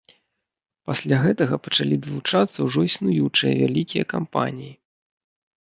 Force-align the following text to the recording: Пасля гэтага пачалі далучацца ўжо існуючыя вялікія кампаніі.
Пасля 0.91 1.19
гэтага 1.25 1.59
пачалі 1.65 1.95
далучацца 2.07 2.57
ўжо 2.69 2.79
існуючыя 2.89 3.53
вялікія 3.63 4.11
кампаніі. 4.17 4.73